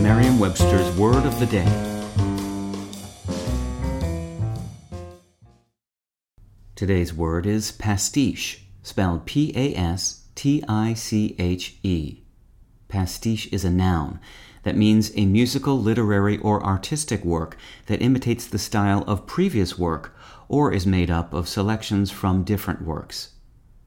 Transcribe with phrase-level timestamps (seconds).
[0.00, 1.68] It's Merriam-Webster's Word of the Day.
[6.74, 9.82] Today's word is pastiche, spelled P-A-S-T-I-C-H-E.
[12.88, 14.18] Pastiche is a noun
[14.62, 20.16] that means a musical, literary, or artistic work that imitates the style of previous work
[20.48, 23.34] or is made up of selections from different works.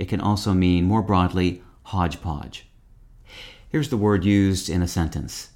[0.00, 2.66] It can also mean, more broadly, hodgepodge.
[3.68, 5.50] Here's the word used in a sentence.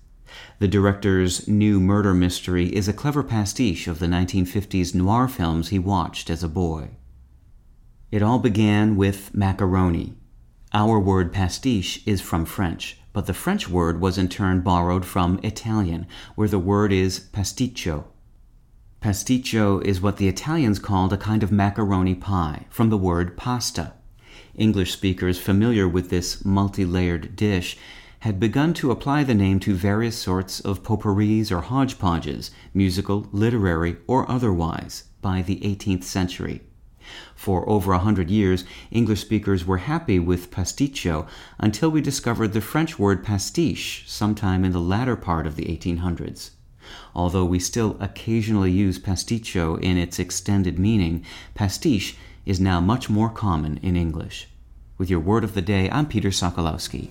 [0.59, 5.79] The director's new murder mystery is a clever pastiche of the 1950s noir films he
[5.79, 6.91] watched as a boy.
[8.11, 10.15] It all began with macaroni.
[10.73, 15.41] Our word pastiche is from French, but the French word was in turn borrowed from
[15.43, 18.05] Italian, where the word is pasticcio.
[19.01, 23.93] Pasticcio is what the Italians called a kind of macaroni pie, from the word pasta.
[24.55, 27.77] English speakers familiar with this multi layered dish
[28.25, 33.99] had begun to apply the name to various sorts of potpourris or hodgepodges, musical, literary,
[34.07, 36.63] or otherwise, by the 18th century.
[37.35, 41.27] For over a hundred years, English speakers were happy with pasticcio
[41.59, 46.53] until we discovered the French word pastiche sometime in the latter part of the 1800s.
[47.15, 53.29] Although we still occasionally use pasticcio in its extended meaning, pastiche is now much more
[53.29, 54.49] common in English.
[54.97, 57.11] With your word of the day, I'm Peter Sokolowski.